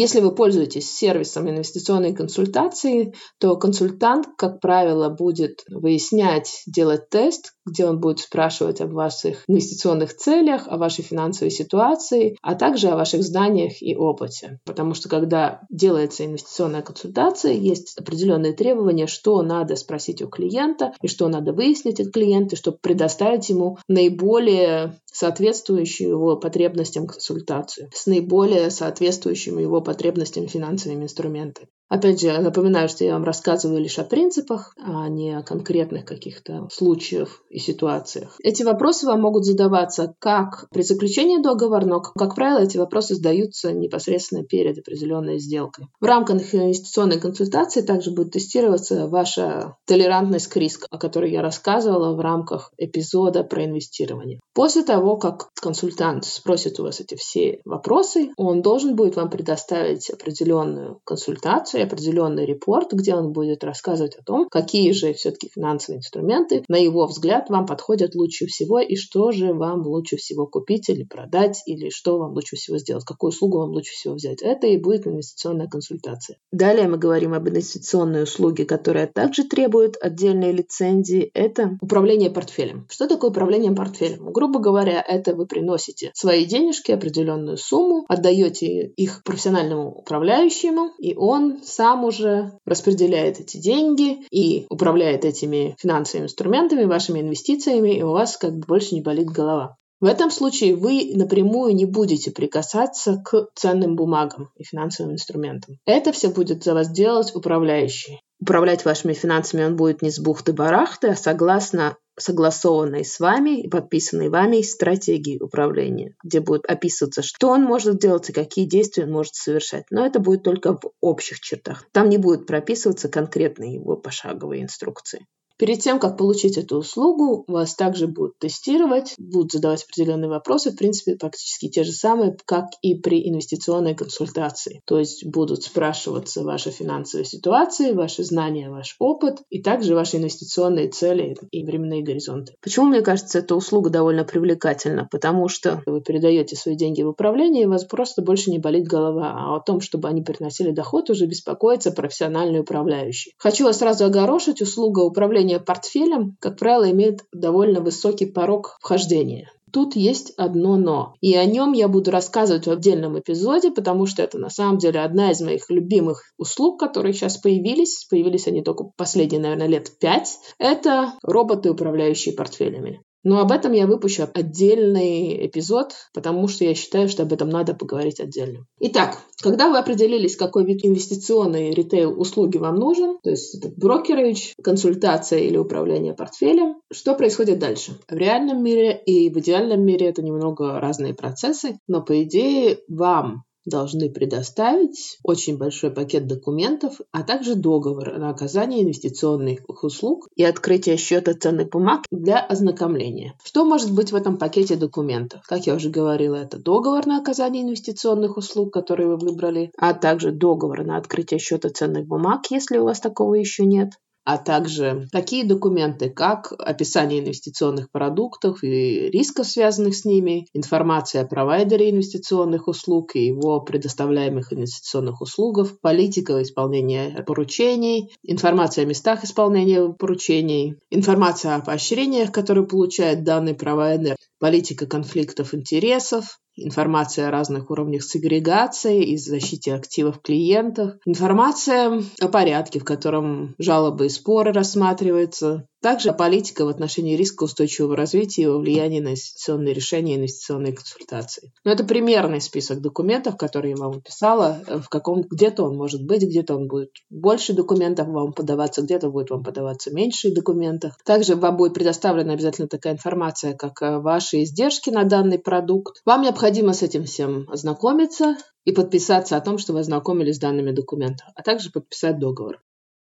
Если 0.02 0.20
вы 0.20 0.34
пользуетесь 0.34 0.90
сервисом 0.90 1.50
инвестиционной 1.50 2.14
консультации, 2.14 3.12
то 3.38 3.54
консультант, 3.56 4.28
как 4.38 4.58
правило, 4.58 5.10
будет 5.10 5.62
выяснять, 5.68 6.62
делать 6.66 7.10
тест, 7.10 7.52
где 7.66 7.84
он 7.84 8.00
будет 8.00 8.20
спрашивать 8.20 8.80
об 8.80 8.94
ваших 8.94 9.44
инвестиционных 9.46 10.16
целях, 10.16 10.62
о 10.68 10.78
вашей 10.78 11.04
финансовой 11.04 11.50
ситуации, 11.50 12.38
а 12.40 12.54
также 12.54 12.88
о 12.88 12.96
ваших 12.96 13.22
знаниях 13.22 13.82
и 13.82 13.94
опыте. 13.94 14.58
Потому 14.64 14.94
что 14.94 15.10
когда 15.10 15.60
делается 15.68 16.24
инвестиционная 16.24 16.80
консультация, 16.80 17.52
есть 17.52 17.98
определенные 17.98 18.54
требования, 18.54 19.06
что 19.06 19.42
надо 19.42 19.76
спросить 19.76 20.22
у 20.22 20.28
клиента 20.28 20.94
и 21.02 21.08
что 21.08 21.28
надо 21.28 21.52
выяснить 21.52 22.00
от 22.00 22.10
клиента, 22.10 22.56
чтобы 22.56 22.78
предоставить 22.80 23.50
ему 23.50 23.76
наиболее 23.86 24.94
соответствующую 25.04 26.08
его 26.08 26.36
потребностям 26.36 27.06
консультацию, 27.06 27.90
с 27.92 28.06
наиболее 28.06 28.70
соответствующими 28.70 29.60
его 29.60 29.82
потребностям 29.90 30.46
финансовыми 30.46 31.02
инструментами. 31.02 31.66
Опять 31.90 32.20
же, 32.20 32.38
напоминаю, 32.38 32.88
что 32.88 33.04
я 33.04 33.14
вам 33.14 33.24
рассказываю 33.24 33.80
лишь 33.80 33.98
о 33.98 34.04
принципах, 34.04 34.72
а 34.80 35.08
не 35.08 35.36
о 35.36 35.42
конкретных 35.42 36.04
каких-то 36.04 36.68
случаях 36.72 37.42
и 37.50 37.58
ситуациях. 37.58 38.36
Эти 38.44 38.62
вопросы 38.62 39.06
вам 39.06 39.22
могут 39.22 39.44
задаваться 39.44 40.14
как 40.20 40.68
при 40.70 40.82
заключении 40.82 41.42
договора, 41.42 41.84
но, 41.84 42.00
как 42.00 42.36
правило, 42.36 42.60
эти 42.60 42.78
вопросы 42.78 43.16
задаются 43.16 43.72
непосредственно 43.72 44.44
перед 44.44 44.78
определенной 44.78 45.40
сделкой. 45.40 45.88
В 46.00 46.04
рамках 46.04 46.54
инвестиционной 46.54 47.18
консультации 47.18 47.80
также 47.80 48.12
будет 48.12 48.30
тестироваться 48.30 49.08
ваша 49.08 49.74
толерантность 49.84 50.46
к 50.46 50.56
риску, 50.56 50.86
о 50.90 50.98
которой 50.98 51.32
я 51.32 51.42
рассказывала 51.42 52.14
в 52.14 52.20
рамках 52.20 52.70
эпизода 52.78 53.42
про 53.42 53.64
инвестирование. 53.64 54.38
После 54.54 54.84
того, 54.84 55.16
как 55.16 55.48
консультант 55.60 56.24
спросит 56.24 56.78
у 56.78 56.84
вас 56.84 57.00
эти 57.00 57.16
все 57.16 57.60
вопросы, 57.64 58.30
он 58.36 58.62
должен 58.62 58.94
будет 58.94 59.16
вам 59.16 59.28
предоставить 59.28 60.08
определенную 60.08 61.00
консультацию, 61.04 61.79
и 61.80 61.84
определенный 61.84 62.46
репорт, 62.46 62.92
где 62.92 63.14
он 63.14 63.32
будет 63.32 63.64
рассказывать 63.64 64.16
о 64.16 64.22
том, 64.22 64.48
какие 64.48 64.92
же 64.92 65.12
все-таки 65.14 65.50
финансовые 65.52 65.98
инструменты, 65.98 66.64
на 66.68 66.76
его 66.76 67.06
взгляд, 67.06 67.50
вам 67.50 67.66
подходят 67.66 68.14
лучше 68.14 68.46
всего 68.46 68.78
и 68.80 68.96
что 68.96 69.32
же 69.32 69.52
вам 69.52 69.86
лучше 69.86 70.16
всего 70.16 70.46
купить 70.46 70.88
или 70.88 71.04
продать, 71.04 71.62
или 71.66 71.88
что 71.90 72.18
вам 72.18 72.34
лучше 72.34 72.56
всего 72.56 72.78
сделать, 72.78 73.04
какую 73.04 73.30
услугу 73.30 73.58
вам 73.58 73.70
лучше 73.70 73.92
всего 73.92 74.14
взять. 74.14 74.42
Это 74.42 74.66
и 74.66 74.76
будет 74.76 75.06
инвестиционная 75.06 75.68
консультация. 75.68 76.36
Далее 76.52 76.88
мы 76.88 76.98
говорим 76.98 77.34
об 77.34 77.48
инвестиционной 77.48 78.24
услуге, 78.24 78.64
которая 78.64 79.06
также 79.06 79.44
требует 79.44 79.96
отдельной 80.00 80.52
лицензии. 80.52 81.30
Это 81.34 81.78
управление 81.80 82.30
портфелем. 82.30 82.86
Что 82.90 83.08
такое 83.08 83.30
управление 83.30 83.72
портфелем? 83.72 84.32
Грубо 84.32 84.60
говоря, 84.60 85.04
это 85.06 85.34
вы 85.34 85.46
приносите 85.46 86.10
свои 86.14 86.44
денежки, 86.44 86.92
определенную 86.92 87.56
сумму, 87.56 88.04
отдаете 88.08 88.86
их 88.88 89.22
профессиональному 89.24 89.92
управляющему, 89.92 90.92
и 90.98 91.14
он 91.16 91.60
сам 91.70 92.04
уже 92.04 92.52
распределяет 92.66 93.40
эти 93.40 93.56
деньги 93.56 94.26
и 94.30 94.66
управляет 94.68 95.24
этими 95.24 95.74
финансовыми 95.78 96.26
инструментами, 96.26 96.84
вашими 96.84 97.20
инвестициями, 97.20 97.96
и 97.96 98.02
у 98.02 98.10
вас 98.10 98.36
как 98.36 98.52
бы 98.58 98.66
больше 98.66 98.94
не 98.94 99.00
болит 99.00 99.28
голова. 99.28 99.76
В 100.00 100.06
этом 100.06 100.30
случае 100.30 100.76
вы 100.76 101.12
напрямую 101.14 101.74
не 101.74 101.84
будете 101.84 102.30
прикасаться 102.30 103.22
к 103.22 103.48
ценным 103.54 103.96
бумагам 103.96 104.50
и 104.56 104.64
финансовым 104.64 105.12
инструментам. 105.12 105.76
Это 105.84 106.10
все 106.12 106.30
будет 106.30 106.64
за 106.64 106.72
вас 106.72 106.90
делать 106.90 107.34
управляющий. 107.34 108.20
Управлять 108.40 108.86
вашими 108.86 109.12
финансами 109.12 109.64
он 109.64 109.76
будет 109.76 110.00
не 110.00 110.10
с 110.10 110.18
бухты-барахты, 110.18 111.08
а 111.08 111.16
согласно 111.16 111.96
согласованной 112.18 113.04
с 113.04 113.20
вами 113.20 113.60
и 113.60 113.68
подписанной 113.68 114.28
вами 114.28 114.62
стратегии 114.62 115.38
управления, 115.38 116.14
где 116.22 116.40
будет 116.40 116.64
описываться, 116.66 117.22
что 117.22 117.48
он 117.50 117.62
может 117.62 117.98
делать 117.98 118.30
и 118.30 118.32
какие 118.32 118.66
действия 118.66 119.04
он 119.04 119.12
может 119.12 119.34
совершать. 119.34 119.84
Но 119.90 120.06
это 120.06 120.20
будет 120.20 120.42
только 120.42 120.74
в 120.74 120.92
общих 121.00 121.40
чертах. 121.40 121.84
Там 121.92 122.08
не 122.08 122.18
будет 122.18 122.46
прописываться 122.46 123.08
конкретные 123.08 123.74
его 123.74 123.96
пошаговые 123.96 124.62
инструкции. 124.62 125.26
Перед 125.60 125.80
тем, 125.80 125.98
как 125.98 126.16
получить 126.16 126.56
эту 126.56 126.78
услугу, 126.78 127.44
вас 127.46 127.74
также 127.74 128.06
будут 128.06 128.38
тестировать, 128.38 129.12
будут 129.18 129.52
задавать 129.52 129.84
определенные 129.84 130.30
вопросы, 130.30 130.70
в 130.70 130.76
принципе, 130.76 131.16
практически 131.16 131.68
те 131.68 131.84
же 131.84 131.92
самые, 131.92 132.34
как 132.46 132.68
и 132.80 132.94
при 132.94 133.28
инвестиционной 133.28 133.94
консультации. 133.94 134.80
То 134.86 134.98
есть 134.98 135.26
будут 135.26 135.62
спрашиваться 135.62 136.44
ваши 136.44 136.70
финансовые 136.70 137.26
ситуации, 137.26 137.92
ваши 137.92 138.24
знания, 138.24 138.70
ваш 138.70 138.96
опыт 138.98 139.42
и 139.50 139.60
также 139.60 139.94
ваши 139.94 140.16
инвестиционные 140.16 140.88
цели 140.88 141.36
и 141.50 141.62
временные 141.62 142.02
горизонты. 142.02 142.54
Почему, 142.62 142.86
мне 142.86 143.02
кажется, 143.02 143.40
эта 143.40 143.54
услуга 143.54 143.90
довольно 143.90 144.24
привлекательна? 144.24 145.08
Потому 145.10 145.48
что 145.48 145.82
вы 145.84 146.00
передаете 146.00 146.56
свои 146.56 146.74
деньги 146.74 147.02
в 147.02 147.08
управление, 147.08 147.64
и 147.64 147.66
у 147.66 147.70
вас 147.70 147.84
просто 147.84 148.22
больше 148.22 148.50
не 148.50 148.58
болит 148.58 148.86
голова, 148.86 149.34
а 149.36 149.56
о 149.56 149.60
том, 149.60 149.82
чтобы 149.82 150.08
они 150.08 150.22
приносили 150.22 150.70
доход, 150.70 151.10
уже 151.10 151.26
беспокоится 151.26 151.92
профессиональный 151.92 152.60
управляющий. 152.60 153.34
Хочу 153.36 153.64
вас 153.64 153.80
сразу 153.80 154.06
огорошить, 154.06 154.62
услуга 154.62 155.00
управления 155.00 155.49
управление 155.50 155.60
портфелем, 155.60 156.36
как 156.40 156.58
правило, 156.58 156.90
имеет 156.90 157.24
довольно 157.32 157.80
высокий 157.80 158.26
порог 158.26 158.76
вхождения. 158.80 159.50
Тут 159.72 159.94
есть 159.94 160.32
одно 160.36 160.76
«но». 160.76 161.14
И 161.20 161.36
о 161.36 161.44
нем 161.44 161.72
я 161.74 161.86
буду 161.86 162.10
рассказывать 162.10 162.66
в 162.66 162.70
отдельном 162.70 163.18
эпизоде, 163.18 163.70
потому 163.70 164.06
что 164.06 164.22
это 164.22 164.36
на 164.36 164.50
самом 164.50 164.78
деле 164.78 165.00
одна 165.00 165.30
из 165.30 165.40
моих 165.40 165.70
любимых 165.70 166.24
услуг, 166.38 166.80
которые 166.80 167.12
сейчас 167.12 167.38
появились. 167.38 168.06
Появились 168.10 168.48
они 168.48 168.62
только 168.62 168.84
последние, 168.96 169.40
наверное, 169.40 169.68
лет 169.68 169.92
пять. 170.00 170.38
Это 170.58 171.14
роботы, 171.22 171.70
управляющие 171.70 172.34
портфелями. 172.34 173.00
Но 173.22 173.40
об 173.40 173.52
этом 173.52 173.72
я 173.72 173.86
выпущу 173.86 174.28
отдельный 174.32 175.46
эпизод, 175.46 175.94
потому 176.14 176.48
что 176.48 176.64
я 176.64 176.74
считаю, 176.74 177.08
что 177.08 177.22
об 177.22 177.32
этом 177.32 177.48
надо 177.48 177.74
поговорить 177.74 178.20
отдельно. 178.20 178.64
Итак, 178.80 179.18
когда 179.42 179.68
вы 179.68 179.78
определились, 179.78 180.36
какой 180.36 180.64
вид 180.64 180.84
инвестиционной 180.84 181.70
ритейл-услуги 181.70 182.56
вам 182.56 182.76
нужен, 182.76 183.18
то 183.22 183.30
есть 183.30 183.54
это 183.54 183.70
брокеридж, 183.76 184.52
консультация 184.62 185.40
или 185.40 185.56
управление 185.56 186.14
портфелем, 186.14 186.76
что 186.92 187.14
происходит 187.14 187.58
дальше? 187.58 187.98
В 188.08 188.16
реальном 188.16 188.62
мире 188.62 189.00
и 189.04 189.30
в 189.30 189.38
идеальном 189.38 189.84
мире 189.84 190.08
это 190.08 190.22
немного 190.22 190.80
разные 190.80 191.14
процессы, 191.14 191.78
но 191.86 192.02
по 192.02 192.22
идее 192.22 192.78
вам 192.88 193.44
должны 193.64 194.10
предоставить 194.10 195.18
очень 195.22 195.58
большой 195.58 195.90
пакет 195.90 196.26
документов, 196.26 197.00
а 197.12 197.22
также 197.22 197.54
договор 197.54 198.18
на 198.18 198.30
оказание 198.30 198.82
инвестиционных 198.82 199.60
услуг 199.68 200.28
и 200.34 200.44
открытие 200.44 200.96
счета 200.96 201.34
ценных 201.34 201.70
бумаг 201.70 202.04
для 202.10 202.40
ознакомления. 202.40 203.34
Что 203.44 203.64
может 203.64 203.92
быть 203.92 204.12
в 204.12 204.16
этом 204.16 204.38
пакете 204.38 204.76
документов? 204.76 205.42
Как 205.46 205.66
я 205.66 205.74
уже 205.74 205.90
говорила, 205.90 206.36
это 206.36 206.58
договор 206.58 207.06
на 207.06 207.18
оказание 207.18 207.62
инвестиционных 207.62 208.36
услуг, 208.36 208.72
который 208.72 209.06
вы 209.06 209.16
выбрали, 209.16 209.70
а 209.76 209.94
также 209.94 210.32
договор 210.32 210.84
на 210.84 210.96
открытие 210.96 211.38
счета 211.38 211.70
ценных 211.70 212.06
бумаг, 212.06 212.50
если 212.50 212.78
у 212.78 212.84
вас 212.84 213.00
такого 213.00 213.34
еще 213.34 213.64
нет, 213.64 213.90
а 214.30 214.38
также 214.38 215.08
такие 215.10 215.44
документы, 215.44 216.08
как 216.08 216.52
описание 216.56 217.18
инвестиционных 217.18 217.90
продуктов 217.90 218.62
и 218.62 219.10
рисков, 219.10 219.48
связанных 219.48 219.96
с 219.96 220.04
ними, 220.04 220.46
информация 220.52 221.22
о 221.22 221.26
провайдере 221.26 221.90
инвестиционных 221.90 222.68
услуг 222.68 223.16
и 223.16 223.26
его 223.26 223.60
предоставляемых 223.60 224.52
инвестиционных 224.52 225.20
услугах, 225.20 225.80
политика 225.80 226.40
исполнения 226.42 227.24
поручений, 227.26 228.12
информация 228.22 228.84
о 228.84 228.86
местах 228.86 229.24
исполнения 229.24 229.88
поручений, 229.88 230.76
информация 230.90 231.56
о 231.56 231.60
поощрениях, 231.60 232.30
которые 232.30 232.68
получает 232.68 233.24
данный 233.24 233.54
провайдер, 233.54 234.14
политика 234.38 234.86
конфликтов 234.86 235.54
интересов, 235.54 236.38
информация 236.64 237.28
о 237.28 237.30
разных 237.30 237.70
уровнях 237.70 238.02
сегрегации 238.02 239.02
и 239.02 239.16
защите 239.16 239.74
активов 239.74 240.20
клиентов, 240.20 240.94
информация 241.04 242.02
о 242.20 242.28
порядке, 242.28 242.80
в 242.80 242.84
котором 242.84 243.54
жалобы 243.58 244.06
и 244.06 244.08
споры 244.08 244.52
рассматриваются, 244.52 245.66
также 245.80 246.12
политика 246.12 246.64
в 246.64 246.68
отношении 246.68 247.16
риска 247.16 247.44
устойчивого 247.44 247.96
развития 247.96 248.42
и 248.42 248.44
его 248.44 248.58
влияния 248.58 249.00
на 249.00 249.08
инвестиционные 249.08 249.74
решения 249.74 250.14
и 250.14 250.16
инвестиционные 250.18 250.72
консультации. 250.72 251.52
Но 251.64 251.72
это 251.72 251.84
примерный 251.84 252.40
список 252.40 252.80
документов, 252.80 253.36
которые 253.36 253.72
я 253.72 253.76
вам 253.76 253.98
описала. 253.98 254.62
В 254.66 254.88
каком 254.88 255.22
где-то 255.22 255.64
он 255.64 255.76
может 255.76 256.04
быть, 256.04 256.22
где-то 256.22 256.56
он 256.56 256.68
будет 256.68 256.90
больше 257.08 257.52
документов 257.52 258.08
вам 258.08 258.32
подаваться, 258.32 258.82
где-то 258.82 259.10
будет 259.10 259.30
вам 259.30 259.42
подаваться 259.42 259.92
меньше 259.92 260.32
документов. 260.32 260.94
Также 261.04 261.34
вам 261.36 261.56
будет 261.56 261.74
предоставлена 261.74 262.34
обязательно 262.34 262.68
такая 262.68 262.94
информация, 262.94 263.54
как 263.54 263.80
э, 263.82 263.98
ваши 263.98 264.42
издержки 264.42 264.90
на 264.90 265.04
данный 265.04 265.38
продукт. 265.38 266.02
Вам 266.04 266.22
необходимо 266.22 266.72
с 266.72 266.82
этим 266.82 267.04
всем 267.04 267.46
ознакомиться 267.50 268.36
и 268.64 268.72
подписаться 268.72 269.36
о 269.36 269.40
том, 269.40 269.58
что 269.58 269.72
вы 269.72 269.80
ознакомились 269.80 270.36
с 270.36 270.40
данными 270.40 270.72
документами, 270.72 271.32
а 271.34 271.42
также 271.42 271.70
подписать 271.70 272.18
договор. 272.18 272.60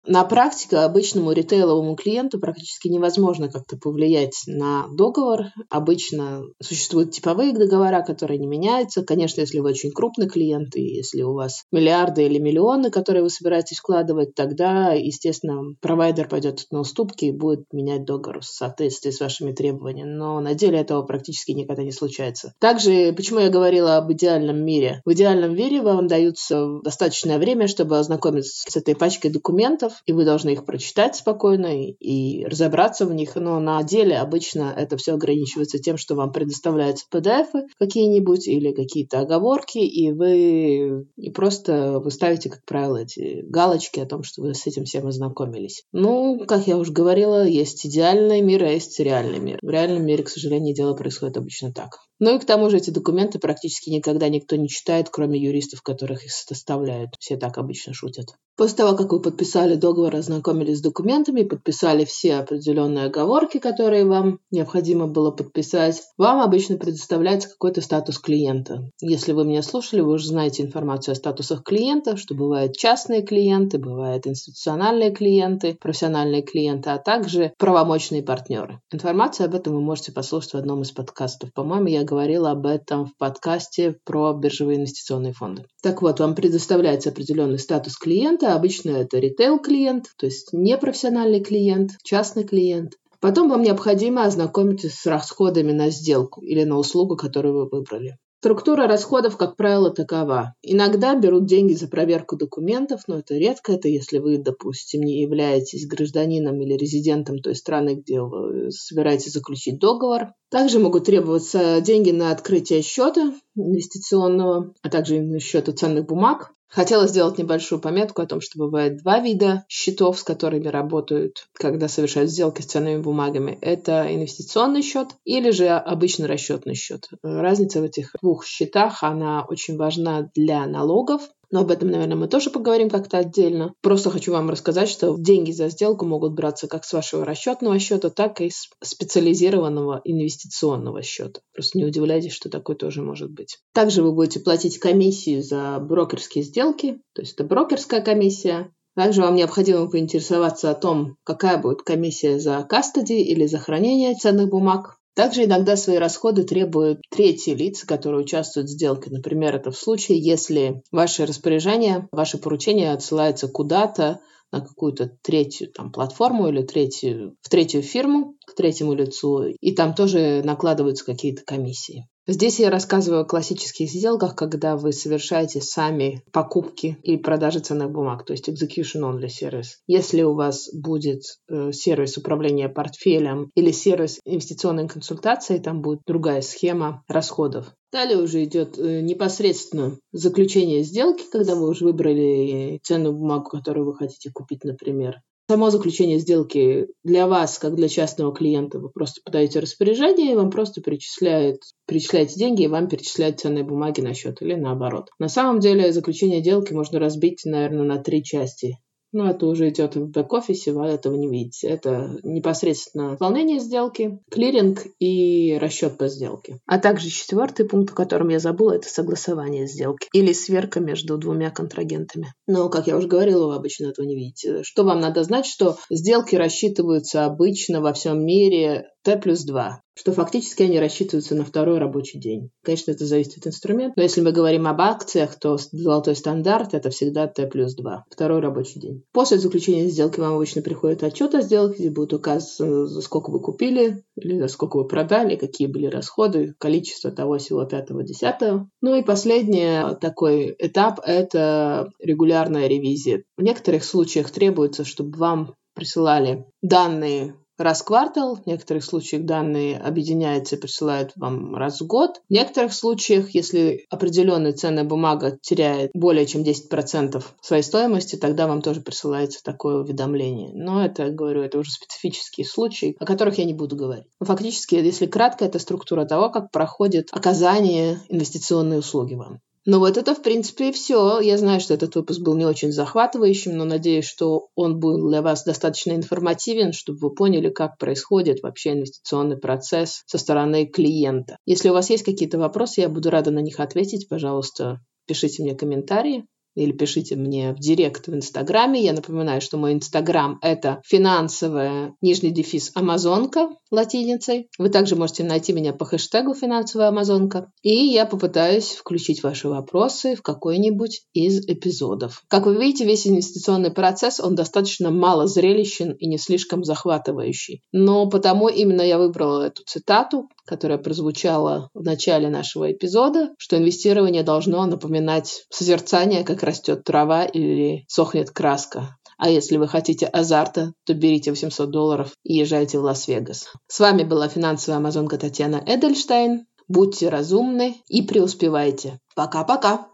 На 0.06 0.22
практике 0.24 0.76
обычному 0.76 1.32
ритейловому 1.32 1.96
клиенту 1.96 2.38
практически 2.38 2.88
невозможно 2.88 3.50
как-то 3.50 3.78
повлиять 3.78 4.42
на 4.46 4.86
договор. 4.92 5.46
Обычно 5.70 6.42
существуют 6.62 7.12
типовые 7.12 7.54
договора, 7.54 8.02
которые 8.02 8.38
не 8.38 8.46
меняются. 8.46 9.02
Конечно, 9.02 9.40
если 9.40 9.60
вы 9.60 9.70
очень 9.70 9.92
крупный 9.92 10.28
клиент, 10.28 10.76
и 10.76 10.82
если 10.82 11.22
у 11.22 11.32
вас 11.32 11.64
миллиарды 11.72 12.26
или 12.26 12.38
миллионы, 12.38 12.90
которые 12.90 13.22
вы 13.22 13.30
собираетесь 13.30 13.78
вкладывать, 13.78 14.34
тогда, 14.34 14.92
естественно, 14.92 15.74
провайдер 15.80 16.28
пойдет 16.28 16.66
на 16.70 16.80
уступки 16.80 17.26
и 17.26 17.32
будет 17.32 17.64
менять 17.72 18.04
договор 18.04 18.40
в 18.40 18.44
соответствии 18.44 19.10
с 19.10 19.20
вашими 19.20 19.52
требованиями. 19.52 20.10
Но 20.10 20.38
на 20.40 20.54
деле 20.54 20.80
этого 20.80 21.02
практически 21.02 21.52
никогда 21.52 21.82
не 21.82 21.92
случается. 21.92 22.52
Также, 22.60 23.14
почему 23.14 23.38
я 23.40 23.48
говорила 23.48 23.96
об 23.96 24.12
идеальном 24.12 24.62
мире? 24.64 25.00
В 25.06 25.12
идеальном 25.14 25.54
мире 25.54 25.80
вам 25.80 26.08
даются 26.08 26.80
достаточное 26.82 27.38
время, 27.38 27.68
чтобы 27.68 27.98
ознакомиться 27.98 28.70
с 28.70 28.76
этой 28.76 28.94
пачкой 28.94 29.30
документов, 29.30 29.93
и 30.06 30.12
вы 30.12 30.24
должны 30.24 30.50
их 30.50 30.64
прочитать 30.64 31.16
спокойно 31.16 31.82
и 31.82 32.44
разобраться 32.44 33.06
в 33.06 33.14
них. 33.14 33.36
Но 33.36 33.60
на 33.60 33.82
деле 33.82 34.16
обычно 34.18 34.72
это 34.76 34.96
все 34.96 35.14
ограничивается 35.14 35.78
тем, 35.78 35.96
что 35.96 36.14
вам 36.14 36.32
предоставляются 36.32 37.06
PDF 37.12 37.48
какие-нибудь 37.78 38.48
или 38.48 38.72
какие-то 38.72 39.20
оговорки, 39.20 39.78
и 39.78 40.12
вы 40.12 41.06
и 41.16 41.30
просто 41.30 42.00
вы 42.00 42.10
ставите, 42.10 42.50
как 42.50 42.64
правило, 42.64 42.98
эти 42.98 43.42
галочки 43.46 44.00
о 44.00 44.06
том, 44.06 44.22
что 44.22 44.42
вы 44.42 44.54
с 44.54 44.66
этим 44.66 44.84
всем 44.84 45.06
ознакомились. 45.06 45.84
Ну, 45.92 46.44
как 46.46 46.66
я 46.66 46.76
уже 46.76 46.92
говорила, 46.92 47.44
есть 47.46 47.86
идеальный 47.86 48.40
мир, 48.40 48.64
а 48.64 48.70
есть 48.70 48.98
реальный 49.00 49.38
мир. 49.38 49.58
В 49.62 49.68
реальном 49.68 50.04
мире, 50.04 50.24
к 50.24 50.28
сожалению, 50.28 50.74
дело 50.74 50.94
происходит 50.94 51.36
обычно 51.36 51.72
так. 51.72 51.98
Ну 52.20 52.36
и 52.36 52.38
к 52.38 52.44
тому 52.44 52.70
же 52.70 52.76
эти 52.76 52.90
документы 52.90 53.38
практически 53.38 53.90
никогда 53.90 54.28
никто 54.28 54.56
не 54.56 54.68
читает, 54.68 55.08
кроме 55.10 55.40
юристов, 55.40 55.82
которых 55.82 56.24
их 56.24 56.32
составляют. 56.32 57.10
Все 57.18 57.36
так 57.36 57.58
обычно 57.58 57.92
шутят. 57.92 58.26
После 58.56 58.76
того, 58.76 58.96
как 58.96 59.12
вы 59.12 59.20
подписали 59.20 59.74
договор, 59.84 60.16
ознакомились 60.16 60.78
с 60.78 60.82
документами, 60.82 61.42
подписали 61.42 62.06
все 62.06 62.36
определенные 62.36 63.06
оговорки, 63.06 63.58
которые 63.58 64.06
вам 64.06 64.38
необходимо 64.50 65.06
было 65.06 65.30
подписать, 65.30 66.00
вам 66.16 66.40
обычно 66.40 66.78
предоставляется 66.78 67.50
какой-то 67.50 67.82
статус 67.82 68.18
клиента. 68.18 68.90
Если 69.02 69.32
вы 69.32 69.44
меня 69.44 69.62
слушали, 69.62 70.00
вы 70.00 70.12
уже 70.12 70.28
знаете 70.28 70.62
информацию 70.62 71.12
о 71.12 71.16
статусах 71.16 71.62
клиента, 71.62 72.16
что 72.16 72.34
бывают 72.34 72.76
частные 72.76 73.20
клиенты, 73.22 73.78
бывают 73.78 74.26
институциональные 74.26 75.10
клиенты, 75.10 75.76
профессиональные 75.78 76.40
клиенты, 76.40 76.88
а 76.88 76.98
также 76.98 77.52
правомочные 77.58 78.22
партнеры. 78.22 78.80
Информацию 78.90 79.46
об 79.46 79.54
этом 79.54 79.74
вы 79.74 79.82
можете 79.82 80.12
послушать 80.12 80.54
в 80.54 80.56
одном 80.56 80.80
из 80.80 80.92
подкастов. 80.92 81.52
По-моему, 81.52 81.88
я 81.88 82.04
говорила 82.04 82.52
об 82.52 82.64
этом 82.64 83.04
в 83.04 83.16
подкасте 83.18 83.96
про 84.04 84.32
биржевые 84.32 84.78
инвестиционные 84.78 85.34
фонды. 85.34 85.66
Так 85.82 86.00
вот, 86.00 86.20
вам 86.20 86.34
предоставляется 86.34 87.10
определенный 87.10 87.58
статус 87.58 87.98
клиента. 87.98 88.54
Обычно 88.54 88.92
это 88.92 89.18
ритейл-клиент, 89.18 89.73
то 90.16 90.26
есть 90.26 90.52
непрофессиональный 90.52 91.40
клиент, 91.40 91.92
частный 92.02 92.44
клиент. 92.44 92.94
Потом 93.20 93.48
вам 93.48 93.62
необходимо 93.62 94.24
ознакомиться 94.24 94.88
с 94.90 95.06
расходами 95.06 95.72
на 95.72 95.90
сделку 95.90 96.42
или 96.42 96.64
на 96.64 96.76
услугу, 96.76 97.16
которую 97.16 97.54
вы 97.54 97.68
выбрали. 97.68 98.18
Структура 98.44 98.86
расходов, 98.86 99.38
как 99.38 99.56
правило, 99.56 99.90
такова. 99.90 100.54
Иногда 100.60 101.14
берут 101.14 101.46
деньги 101.46 101.72
за 101.72 101.88
проверку 101.88 102.36
документов, 102.36 103.04
но 103.06 103.20
это 103.20 103.38
редко. 103.38 103.72
Это 103.72 103.88
если 103.88 104.18
вы, 104.18 104.36
допустим, 104.36 105.00
не 105.00 105.22
являетесь 105.22 105.86
гражданином 105.86 106.60
или 106.60 106.74
резидентом 106.74 107.38
той 107.38 107.54
страны, 107.54 107.94
где 107.94 108.20
вы 108.20 108.70
собираетесь 108.70 109.32
заключить 109.32 109.78
договор. 109.78 110.34
Также 110.50 110.78
могут 110.78 111.06
требоваться 111.06 111.80
деньги 111.80 112.10
на 112.10 112.32
открытие 112.32 112.82
счета 112.82 113.32
инвестиционного, 113.56 114.74
а 114.82 114.90
также 114.90 115.38
счета 115.38 115.72
ценных 115.72 116.04
бумаг. 116.04 116.52
Хотела 116.74 117.06
сделать 117.06 117.38
небольшую 117.38 117.80
пометку 117.80 118.20
о 118.20 118.26
том, 118.26 118.40
что 118.40 118.58
бывает 118.58 118.96
два 118.96 119.20
вида 119.20 119.64
счетов, 119.68 120.18
с 120.18 120.24
которыми 120.24 120.66
работают, 120.66 121.46
когда 121.52 121.86
совершают 121.86 122.32
сделки 122.32 122.62
с 122.62 122.66
ценными 122.66 123.00
бумагами. 123.00 123.56
Это 123.60 124.12
инвестиционный 124.12 124.82
счет 124.82 125.10
или 125.24 125.50
же 125.50 125.68
обычный 125.68 126.26
расчетный 126.26 126.74
счет. 126.74 127.08
Разница 127.22 127.80
в 127.80 127.84
этих 127.84 128.10
двух 128.20 128.44
счетах, 128.44 129.04
она 129.04 129.44
очень 129.48 129.76
важна 129.76 130.28
для 130.34 130.66
налогов, 130.66 131.22
но 131.54 131.60
об 131.60 131.70
этом, 131.70 131.88
наверное, 131.88 132.16
мы 132.16 132.26
тоже 132.26 132.50
поговорим 132.50 132.90
как-то 132.90 133.18
отдельно. 133.18 133.74
Просто 133.80 134.10
хочу 134.10 134.32
вам 134.32 134.50
рассказать, 134.50 134.88
что 134.88 135.14
деньги 135.16 135.52
за 135.52 135.68
сделку 135.68 136.04
могут 136.04 136.32
браться 136.32 136.66
как 136.66 136.84
с 136.84 136.92
вашего 136.92 137.24
расчетного 137.24 137.78
счета, 137.78 138.10
так 138.10 138.40
и 138.40 138.50
с 138.50 138.70
специализированного 138.82 140.00
инвестиционного 140.02 141.02
счета. 141.02 141.42
Просто 141.54 141.78
не 141.78 141.84
удивляйтесь, 141.84 142.32
что 142.32 142.50
такое 142.50 142.74
тоже 142.74 143.02
может 143.02 143.30
быть. 143.30 143.58
Также 143.72 144.02
вы 144.02 144.12
будете 144.12 144.40
платить 144.40 144.80
комиссию 144.80 145.44
за 145.44 145.78
брокерские 145.78 146.42
сделки, 146.42 146.98
то 147.14 147.22
есть 147.22 147.34
это 147.34 147.44
брокерская 147.44 148.00
комиссия, 148.00 148.72
также 148.96 149.22
вам 149.22 149.36
необходимо 149.36 149.88
поинтересоваться 149.88 150.72
о 150.72 150.74
том, 150.74 151.18
какая 151.22 151.58
будет 151.58 151.82
комиссия 151.82 152.40
за 152.40 152.66
кастоди 152.68 153.22
или 153.22 153.46
за 153.46 153.58
хранение 153.58 154.16
ценных 154.16 154.48
бумаг. 154.48 154.96
Также 155.14 155.44
иногда 155.44 155.76
свои 155.76 155.96
расходы 155.96 156.42
требуют 156.42 157.00
третьи 157.08 157.54
лица, 157.54 157.86
которые 157.86 158.22
участвуют 158.22 158.68
в 158.68 158.72
сделке. 158.72 159.10
Например, 159.10 159.54
это 159.54 159.70
в 159.70 159.76
случае, 159.76 160.18
если 160.18 160.82
ваше 160.90 161.24
распоряжение, 161.24 162.08
ваше 162.10 162.38
поручение 162.38 162.92
отсылается 162.92 163.46
куда-то 163.46 164.20
на 164.50 164.60
какую-то 164.60 165.10
третью 165.22 165.70
там, 165.72 165.92
платформу 165.92 166.48
или 166.48 166.62
третью, 166.62 167.36
в 167.42 167.48
третью 167.48 167.82
фирму, 167.82 168.36
к 168.46 168.54
третьему 168.54 168.94
лицу, 168.94 169.44
и 169.60 169.72
там 169.72 169.94
тоже 169.94 170.42
накладываются 170.44 171.04
какие-то 171.04 171.42
комиссии. 171.44 172.08
Здесь 172.26 172.58
я 172.58 172.70
рассказываю 172.70 173.20
о 173.20 173.26
классических 173.26 173.86
сделках, 173.90 174.34
когда 174.34 174.78
вы 174.78 174.92
совершаете 174.92 175.60
сами 175.60 176.24
покупки 176.32 176.96
и 177.02 177.18
продажи 177.18 177.58
ценных 177.58 177.90
бумаг, 177.90 178.24
то 178.24 178.32
есть 178.32 178.48
execution 178.48 179.02
only 179.02 179.28
сервис. 179.28 179.82
Если 179.86 180.22
у 180.22 180.32
вас 180.32 180.70
будет 180.72 181.20
э, 181.50 181.72
сервис 181.72 182.16
управления 182.16 182.70
портфелем 182.70 183.50
или 183.54 183.72
сервис 183.72 184.20
инвестиционной 184.24 184.88
консультации, 184.88 185.58
там 185.58 185.82
будет 185.82 186.00
другая 186.06 186.40
схема 186.40 187.04
расходов. 187.08 187.74
Далее 187.92 188.16
уже 188.16 188.42
идет 188.42 188.78
э, 188.78 189.02
непосредственно 189.02 189.98
заключение 190.10 190.82
сделки, 190.82 191.24
когда 191.30 191.54
вы 191.54 191.68
уже 191.68 191.84
выбрали 191.84 192.80
ценную 192.82 193.14
бумагу, 193.14 193.50
которую 193.50 193.84
вы 193.84 193.96
хотите 193.96 194.30
купить, 194.32 194.64
например. 194.64 195.20
Само 195.46 195.68
заключение 195.68 196.18
сделки 196.18 196.86
для 197.02 197.26
вас, 197.26 197.58
как 197.58 197.74
для 197.74 197.88
частного 197.88 198.34
клиента, 198.34 198.78
вы 198.78 198.88
просто 198.88 199.20
подаете 199.22 199.60
распоряжение, 199.60 200.36
вам 200.36 200.50
просто 200.50 200.80
перечисляют, 200.80 201.60
перечисляете 201.86 202.36
деньги, 202.36 202.62
и 202.62 202.68
вам 202.68 202.88
перечисляют 202.88 203.40
ценные 203.40 203.62
бумаги 203.62 204.00
на 204.00 204.14
счет 204.14 204.40
или 204.40 204.54
наоборот. 204.54 205.10
На 205.18 205.28
самом 205.28 205.60
деле 205.60 205.92
заключение 205.92 206.40
сделки 206.40 206.72
можно 206.72 206.98
разбить, 206.98 207.42
наверное, 207.44 207.84
на 207.84 207.98
три 208.02 208.24
части. 208.24 208.78
Ну, 209.14 209.26
это 209.26 209.46
уже 209.46 209.68
идет 209.68 209.94
в 209.94 210.10
бэк-офисе, 210.10 210.72
вы 210.72 210.86
этого 210.86 211.14
не 211.14 211.28
видите. 211.28 211.68
Это 211.68 212.18
непосредственно 212.24 213.10
выполнение 213.10 213.60
сделки, 213.60 214.18
клиринг 214.28 214.80
и 214.98 215.56
расчет 215.56 215.96
по 215.96 216.08
сделке. 216.08 216.58
А 216.66 216.80
также 216.80 217.10
четвертый 217.10 217.64
пункт, 217.64 217.92
о 217.92 217.96
котором 217.96 218.30
я 218.30 218.40
забыла, 218.40 218.72
это 218.72 218.88
согласование 218.88 219.68
сделки 219.68 220.08
или 220.12 220.32
сверка 220.32 220.80
между 220.80 221.16
двумя 221.16 221.52
контрагентами. 221.52 222.34
Но, 222.48 222.68
как 222.68 222.88
я 222.88 222.96
уже 222.96 223.06
говорила, 223.06 223.46
вы 223.46 223.54
обычно 223.54 223.86
этого 223.86 224.04
не 224.04 224.16
видите. 224.16 224.64
Что 224.64 224.82
вам 224.82 224.98
надо 224.98 225.22
знать, 225.22 225.46
что 225.46 225.76
сделки 225.90 226.34
рассчитываются 226.34 227.24
обычно 227.24 227.80
во 227.80 227.92
всем 227.92 228.26
мире 228.26 228.88
Т 229.04 229.16
плюс 229.16 229.44
2 229.44 229.83
что 229.94 230.12
фактически 230.12 230.62
они 230.62 230.78
рассчитываются 230.78 231.34
на 231.34 231.44
второй 231.44 231.78
рабочий 231.78 232.18
день. 232.18 232.50
Конечно, 232.62 232.90
это 232.90 233.06
зависит 233.06 233.38
от 233.38 233.46
инструмента, 233.48 233.94
но 233.96 234.02
если 234.02 234.20
мы 234.20 234.32
говорим 234.32 234.66
об 234.66 234.80
акциях, 234.80 235.38
то 235.38 235.56
золотой 235.72 236.16
стандарт– 236.16 236.70
это 236.74 236.90
всегда 236.90 237.26
Т 237.26 237.46
плюс 237.46 237.74
2, 237.74 238.04
второй 238.10 238.40
рабочий 238.40 238.80
день. 238.80 239.04
После 239.12 239.38
заключения 239.38 239.88
сделки 239.88 240.20
вам 240.20 240.34
обычно 240.34 240.62
приходит 240.62 241.02
отчет 241.02 241.34
о 241.34 241.42
сделке, 241.42 241.76
где 241.78 241.90
будет 241.90 242.12
указано, 242.12 242.86
за 242.86 243.00
сколько 243.00 243.30
вы 243.30 243.40
купили, 243.40 244.04
или 244.16 244.40
за 244.40 244.48
сколько 244.48 244.78
вы 244.78 244.86
продали, 244.86 245.36
какие 245.36 245.66
были 245.66 245.86
расходы, 245.86 246.54
количество 246.58 247.10
того, 247.10 247.38
всего, 247.38 247.64
пятого, 247.64 248.02
десятого. 248.02 248.68
Ну 248.80 248.96
и 248.96 249.02
последний 249.02 249.96
такой 250.00 250.54
этап– 250.58 251.00
это 251.04 251.90
регулярная 252.00 252.66
ревизия. 252.66 253.24
В 253.36 253.42
некоторых 253.42 253.84
случаях 253.84 254.30
требуется, 254.30 254.84
чтобы 254.84 255.16
вам 255.18 255.54
присылали 255.74 256.46
данные 256.62 257.34
раз 257.58 257.82
в 257.82 257.84
квартал, 257.84 258.36
в 258.36 258.46
некоторых 258.46 258.84
случаях 258.84 259.24
данные 259.24 259.78
объединяются 259.78 260.56
и 260.56 260.60
присылают 260.60 261.12
вам 261.16 261.54
раз 261.56 261.80
в 261.80 261.86
год. 261.86 262.20
В 262.28 262.32
некоторых 262.32 262.72
случаях, 262.74 263.34
если 263.34 263.86
определенная 263.90 264.52
ценная 264.52 264.84
бумага 264.84 265.38
теряет 265.40 265.90
более 265.94 266.26
чем 266.26 266.42
10% 266.42 267.22
своей 267.40 267.62
стоимости, 267.62 268.16
тогда 268.16 268.46
вам 268.46 268.62
тоже 268.62 268.80
присылается 268.80 269.42
такое 269.42 269.76
уведомление. 269.76 270.50
Но 270.54 270.84
это, 270.84 271.10
говорю, 271.10 271.42
это 271.42 271.58
уже 271.58 271.70
специфические 271.70 272.46
случаи, 272.46 272.96
о 272.98 273.06
которых 273.06 273.38
я 273.38 273.44
не 273.44 273.54
буду 273.54 273.76
говорить. 273.76 274.06
Но 274.20 274.26
фактически, 274.26 274.74
если 274.74 275.06
кратко, 275.06 275.44
это 275.44 275.58
структура 275.58 276.04
того, 276.04 276.30
как 276.30 276.50
проходит 276.50 277.08
оказание 277.12 278.00
инвестиционной 278.08 278.78
услуги 278.78 279.14
вам. 279.14 279.40
Ну 279.66 279.78
вот 279.78 279.96
это, 279.96 280.14
в 280.14 280.22
принципе, 280.22 280.68
и 280.68 280.72
все. 280.72 281.20
Я 281.20 281.38
знаю, 281.38 281.58
что 281.58 281.72
этот 281.72 281.94
выпуск 281.94 282.20
был 282.20 282.36
не 282.36 282.44
очень 282.44 282.70
захватывающим, 282.70 283.56
но 283.56 283.64
надеюсь, 283.64 284.04
что 284.04 284.48
он 284.54 284.78
был 284.78 285.08
для 285.08 285.22
вас 285.22 285.44
достаточно 285.44 285.92
информативен, 285.92 286.72
чтобы 286.72 286.98
вы 286.98 287.14
поняли, 287.14 287.48
как 287.48 287.78
происходит 287.78 288.42
вообще 288.42 288.72
инвестиционный 288.72 289.38
процесс 289.38 290.02
со 290.06 290.18
стороны 290.18 290.66
клиента. 290.66 291.38
Если 291.46 291.70
у 291.70 291.72
вас 291.72 291.88
есть 291.88 292.04
какие-то 292.04 292.38
вопросы, 292.38 292.82
я 292.82 292.90
буду 292.90 293.08
рада 293.08 293.30
на 293.30 293.38
них 293.38 293.58
ответить. 293.58 294.08
Пожалуйста, 294.08 294.80
пишите 295.06 295.42
мне 295.42 295.54
комментарии 295.54 296.26
или 296.54 296.72
пишите 296.72 297.16
мне 297.16 297.52
в 297.52 297.58
директ 297.58 298.06
в 298.06 298.14
Инстаграме. 298.14 298.82
Я 298.82 298.92
напоминаю, 298.92 299.40
что 299.40 299.56
мой 299.56 299.72
Инстаграм– 299.72 300.38
это 300.42 300.80
финансовая, 300.84 301.94
нижний 302.00 302.30
дефис, 302.30 302.70
Амазонка 302.74 303.48
латиницей. 303.74 304.48
Вы 304.58 304.70
также 304.70 304.96
можете 304.96 305.24
найти 305.24 305.52
меня 305.52 305.72
по 305.72 305.84
хэштегу 305.84 306.34
«Финансовая 306.34 306.88
Амазонка». 306.88 307.50
И 307.62 307.74
я 307.74 308.06
попытаюсь 308.06 308.70
включить 308.72 309.22
ваши 309.22 309.48
вопросы 309.48 310.14
в 310.14 310.22
какой-нибудь 310.22 311.02
из 311.12 311.46
эпизодов. 311.46 312.22
Как 312.28 312.46
вы 312.46 312.56
видите, 312.56 312.84
весь 312.84 313.06
инвестиционный 313.06 313.70
процесс, 313.70 314.20
он 314.20 314.34
достаточно 314.34 314.90
мало 314.90 315.26
зрелищен 315.26 315.92
и 315.92 316.06
не 316.06 316.18
слишком 316.18 316.64
захватывающий. 316.64 317.62
Но 317.72 318.08
потому 318.08 318.48
именно 318.48 318.82
я 318.82 318.98
выбрала 318.98 319.42
эту 319.42 319.62
цитату, 319.64 320.28
которая 320.46 320.78
прозвучала 320.78 321.68
в 321.74 321.82
начале 321.82 322.28
нашего 322.28 322.72
эпизода, 322.72 323.30
что 323.38 323.56
инвестирование 323.56 324.22
должно 324.22 324.64
напоминать 324.66 325.44
созерцание, 325.50 326.24
как 326.24 326.42
растет 326.42 326.84
трава 326.84 327.24
или 327.24 327.84
сохнет 327.88 328.30
краска. 328.30 328.96
А 329.16 329.30
если 329.30 329.56
вы 329.56 329.68
хотите 329.68 330.06
азарта, 330.06 330.72
то 330.84 330.94
берите 330.94 331.30
800 331.30 331.70
долларов 331.70 332.12
и 332.24 332.34
езжайте 332.34 332.78
в 332.78 332.82
Лас-Вегас. 332.82 333.46
С 333.68 333.80
вами 333.80 334.02
была 334.02 334.28
финансовая 334.28 334.78
амазонка 334.78 335.18
Татьяна 335.18 335.62
Эдельштейн. 335.64 336.46
Будьте 336.66 337.10
разумны 337.10 337.76
и 337.88 338.02
преуспевайте. 338.02 338.98
Пока-пока! 339.14 339.86